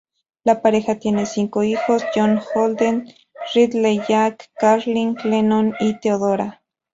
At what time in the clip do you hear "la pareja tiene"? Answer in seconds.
0.45-1.27